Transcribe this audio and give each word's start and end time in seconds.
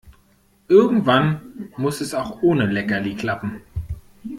Irgendwann 0.67 1.69
muss 1.77 2.01
es 2.01 2.15
auch 2.15 2.41
ohne 2.41 2.65
Leckerli 2.65 3.13
klappen. 3.15 3.61